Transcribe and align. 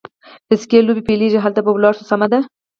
د 0.49 0.51
سکې 0.61 0.79
لوبې 0.87 1.03
پیلېږي، 1.09 1.39
هلته 1.45 1.59
به 1.65 1.71
ولاړ 1.73 1.93
شو، 1.97 2.05
سمه 2.11 2.27
ده. 2.31 2.39